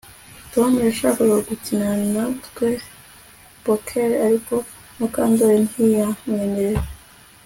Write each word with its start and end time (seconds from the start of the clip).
Tom 0.53 0.71
yashakaga 0.87 1.37
gukina 1.47 1.87
natwe 2.13 2.67
poker 3.63 4.09
ariko 4.25 4.53
Mukandoli 4.97 5.57
ntiyamwemerera 5.69 6.81